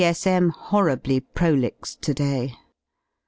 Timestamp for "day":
2.15-2.55